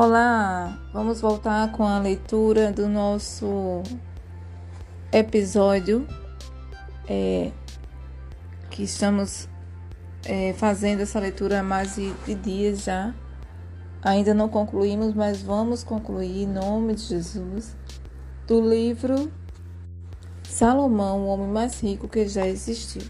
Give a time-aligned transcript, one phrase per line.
[0.00, 3.82] Olá, vamos voltar com a leitura do nosso
[5.10, 6.06] episódio
[7.08, 7.50] é,
[8.70, 9.48] que estamos
[10.24, 13.12] é, fazendo essa leitura há mais de, de dias já.
[14.00, 17.76] Ainda não concluímos, mas vamos concluir em nome de Jesus
[18.46, 19.32] do livro
[20.44, 23.02] Salomão, o homem mais rico que já existiu.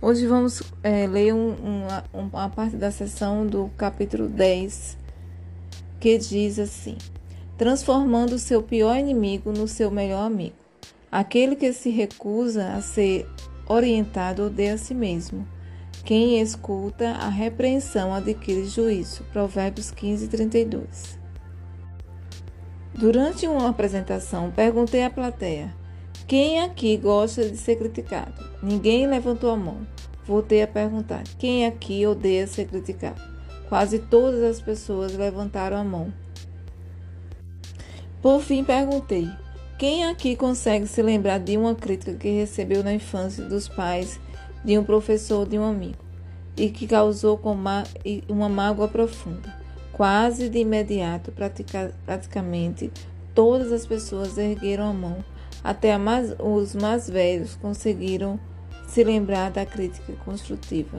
[0.00, 5.01] Hoje vamos é, ler um, uma, uma parte da sessão do capítulo 10
[6.02, 6.98] que diz assim:
[7.56, 10.56] transformando o seu pior inimigo no seu melhor amigo.
[11.12, 13.24] Aquele que se recusa a ser
[13.68, 15.46] orientado odeia a si mesmo.
[16.04, 19.22] Quem escuta a repreensão adquire juízo.
[19.32, 21.20] Provérbios 15, 32.
[22.92, 25.72] Durante uma apresentação, perguntei à plateia:
[26.26, 28.42] quem aqui gosta de ser criticado?
[28.60, 29.86] Ninguém levantou a mão.
[30.26, 33.31] Voltei a perguntar: quem aqui odeia ser criticado?
[33.72, 36.12] Quase todas as pessoas levantaram a mão.
[38.20, 39.26] Por fim, perguntei:
[39.78, 44.20] quem aqui consegue se lembrar de uma crítica que recebeu na infância dos pais,
[44.62, 46.04] de um professor, de um amigo,
[46.54, 47.40] e que causou
[48.28, 49.56] uma mágoa profunda?
[49.90, 51.32] Quase de imediato,
[52.04, 52.92] praticamente
[53.34, 55.24] todas as pessoas ergueram a mão.
[55.64, 58.38] Até mais, os mais velhos conseguiram
[58.86, 60.98] se lembrar da crítica construtiva,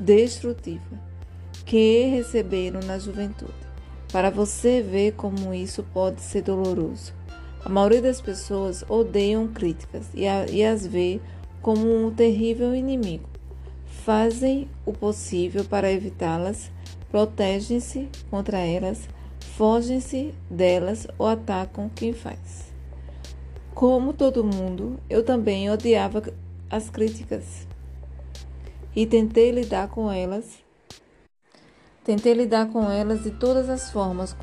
[0.00, 1.06] destrutiva
[1.68, 3.52] que receberam na juventude,
[4.10, 7.12] para você ver como isso pode ser doloroso.
[7.62, 11.20] A maioria das pessoas odeiam críticas e, a, e as vê
[11.60, 13.28] como um terrível inimigo.
[14.02, 16.70] Fazem o possível para evitá-las,
[17.10, 19.06] protegem-se contra elas,
[19.38, 22.72] fogem-se delas ou atacam quem faz.
[23.74, 26.22] Como todo mundo, eu também odiava
[26.70, 27.68] as críticas
[28.96, 30.66] e tentei lidar com elas
[32.08, 34.34] Tentei lidar com elas de todas as formas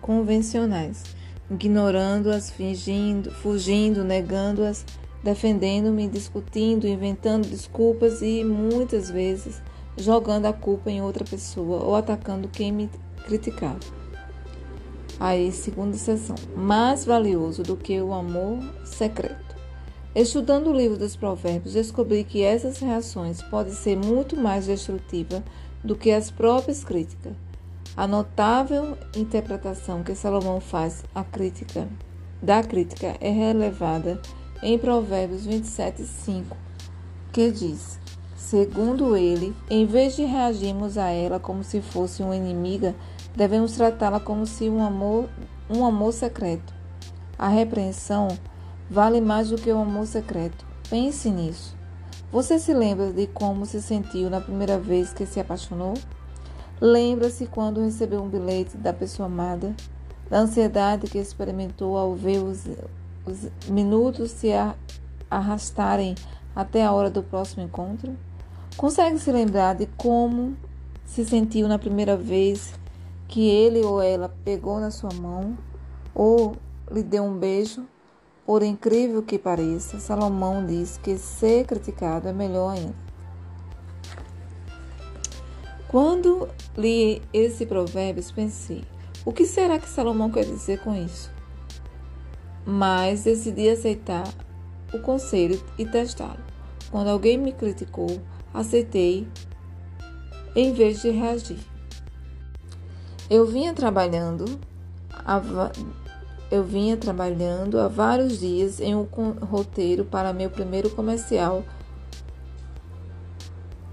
[0.00, 1.04] convencionais,
[1.50, 4.82] ignorando-as, fingindo, fugindo, negando-as,
[5.22, 9.60] defendendo-me, discutindo, inventando desculpas e muitas vezes
[9.94, 12.88] jogando a culpa em outra pessoa ou atacando quem me
[13.26, 13.80] criticava.
[15.20, 16.36] Aí, segunda sessão.
[16.56, 19.54] Mais valioso do que o amor secreto.
[20.14, 25.42] Estudando o livro dos Provérbios, descobri que essas reações podem ser muito mais destrutivas
[25.82, 27.32] do que as próprias críticas.
[27.96, 31.88] A notável interpretação que Salomão faz à crítica
[32.42, 34.20] da crítica é relevada
[34.62, 36.56] em Provérbios 27, 5,
[37.32, 38.00] que diz:
[38.36, 42.94] Segundo ele, em vez de reagirmos a ela como se fosse uma inimiga,
[43.36, 45.28] devemos tratá-la como se um amor,
[45.70, 46.74] um amor secreto.
[47.38, 48.28] A repreensão
[48.90, 50.66] vale mais do que o amor secreto.
[50.90, 51.76] Pense nisso.
[52.32, 55.92] Você se lembra de como se sentiu na primeira vez que se apaixonou?
[56.80, 59.76] Lembra-se quando recebeu um bilhete da pessoa amada?
[60.30, 62.64] Da ansiedade que experimentou ao ver os,
[63.26, 64.48] os minutos se
[65.30, 66.14] arrastarem
[66.56, 68.16] até a hora do próximo encontro?
[68.78, 70.56] Consegue se lembrar de como
[71.04, 72.72] se sentiu na primeira vez
[73.28, 75.54] que ele ou ela pegou na sua mão
[76.14, 76.56] ou
[76.90, 77.84] lhe deu um beijo?
[78.44, 82.94] Por incrível que pareça, Salomão diz que ser criticado é melhor ainda.
[85.86, 88.84] Quando li esse provérbio, pensei:
[89.24, 91.30] o que será que Salomão quer dizer com isso?
[92.66, 94.26] Mas decidi aceitar
[94.92, 96.40] o conselho e testá-lo.
[96.90, 98.20] Quando alguém me criticou,
[98.52, 99.28] aceitei
[100.56, 101.60] em vez de reagir.
[103.30, 104.60] Eu vinha trabalhando
[106.52, 109.04] eu vinha trabalhando há vários dias em um
[109.40, 111.64] roteiro para meu primeiro comercial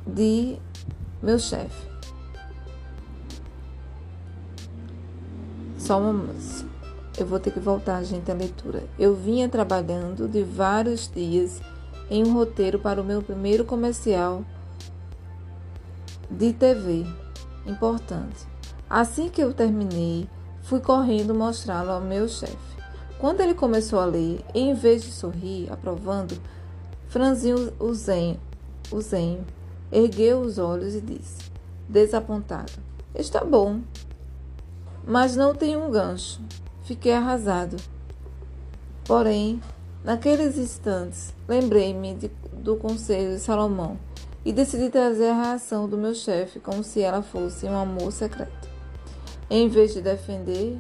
[0.05, 0.57] de
[1.23, 1.87] meu chefe.
[5.77, 6.35] Só uma.
[7.17, 8.83] Eu vou ter que voltar, gente, a leitura.
[8.99, 11.61] Eu vinha trabalhando de vários dias
[12.09, 14.43] em um roteiro para o meu primeiro comercial
[16.29, 17.05] de TV
[17.65, 18.45] importante.
[18.89, 20.27] Assim que eu terminei,
[20.63, 22.77] Fui correndo mostrá-lo ao meu chefe.
[23.19, 26.39] Quando ele começou a ler, em vez de sorrir, aprovando,
[27.07, 28.39] franziu o zenho,
[28.91, 29.45] o zenho,
[29.91, 31.51] ergueu os olhos e disse,
[31.87, 32.71] desapontado:
[33.13, 33.81] Está bom,
[35.05, 36.39] mas não tem um gancho.
[36.83, 37.75] Fiquei arrasado.
[39.03, 39.61] Porém,
[40.03, 42.15] naqueles instantes, lembrei-me
[42.53, 43.97] do conselho de Salomão
[44.45, 48.68] e decidi trazer a reação do meu chefe como se ela fosse um amor secreto.
[49.49, 50.77] Em vez de defender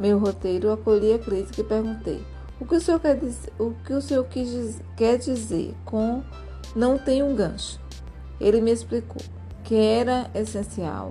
[0.00, 2.24] meu roteiro, acolhi a crítica e perguntei:
[2.58, 6.22] o que o senhor quer dizer, o que o senhor quis, quer dizer com
[6.74, 7.80] não tem um gancho?
[8.40, 9.20] Ele me explicou
[9.62, 11.10] que era essencial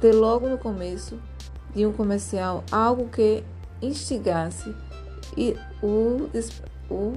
[0.00, 1.18] ter logo no começo
[1.74, 3.44] de um comercial algo que
[3.82, 4.74] instigasse
[5.82, 6.28] o,
[6.90, 7.12] o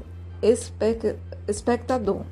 [1.48, 2.24] espectador.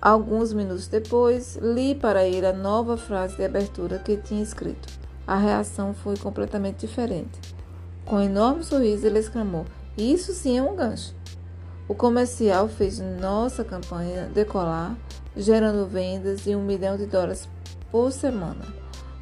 [0.00, 4.88] Alguns minutos depois, li para ele a nova frase de abertura que tinha escrito.
[5.26, 7.40] A reação foi completamente diferente.
[8.04, 9.64] Com um enorme sorriso, ele exclamou:
[9.96, 11.14] Isso sim é um gancho.
[11.88, 14.96] O comercial fez nossa campanha decolar,
[15.36, 17.48] gerando vendas de um milhão de dólares
[17.90, 18.64] por semana.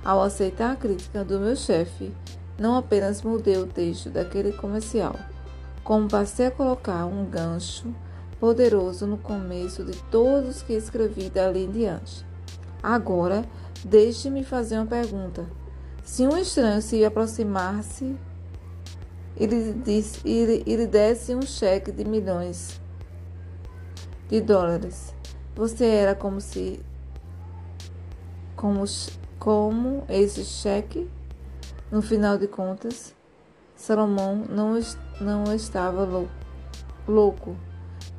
[0.05, 2.13] Ao aceitar a crítica do meu chefe,
[2.59, 5.17] não apenas mudei o texto daquele comercial,
[5.83, 7.95] como passei a colocar um gancho
[8.45, 12.27] poderoso no começo de todos que escrevi dali em diante.
[12.83, 13.43] Agora,
[13.83, 15.47] deixe-me fazer uma pergunta.
[16.03, 18.15] Se um estranho se aproximasse
[19.35, 22.79] e lhe, desse um cheque de milhões
[24.29, 25.15] de dólares,
[25.57, 26.85] você era como se
[28.55, 28.85] como,
[29.39, 31.09] como esse cheque?
[31.91, 33.15] No final de contas,
[33.75, 34.79] Salomão não,
[35.19, 36.07] não estava
[37.09, 37.57] louco.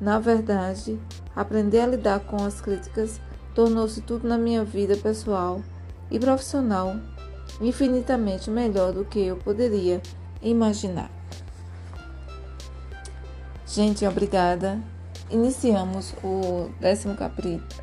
[0.00, 0.98] Na verdade,
[1.34, 3.20] aprender a lidar com as críticas
[3.54, 5.62] tornou-se tudo na minha vida pessoal
[6.10, 6.96] e profissional
[7.60, 10.02] infinitamente melhor do que eu poderia
[10.42, 11.10] imaginar.
[13.66, 14.78] Gente, obrigada.
[15.30, 17.16] Iniciamos o décimo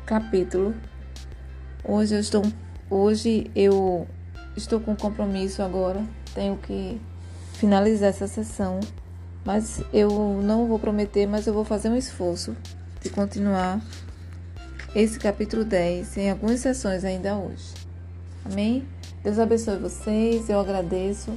[0.06, 0.74] capítulo.
[1.84, 2.42] Hoje eu estou,
[2.88, 4.06] hoje eu
[4.56, 6.04] estou com compromisso agora.
[6.34, 7.00] Tenho que
[7.52, 8.80] finalizar essa sessão,
[9.44, 12.56] mas eu não vou prometer, mas eu vou fazer um esforço
[13.02, 13.80] de continuar
[14.94, 17.74] esse capítulo 10 em algumas sessões ainda hoje.
[18.44, 18.86] Amém?
[19.22, 20.48] Deus abençoe vocês.
[20.48, 21.32] Eu agradeço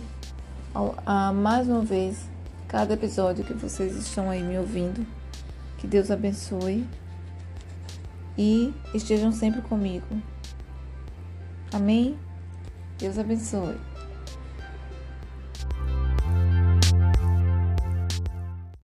[0.74, 2.26] a, a mais uma vez
[2.68, 5.06] cada episódio que vocês estão aí me ouvindo.
[5.78, 6.88] Que Deus abençoe
[8.38, 10.22] e estejam sempre comigo.
[11.72, 12.18] Amém?
[12.98, 13.76] Deus abençoe.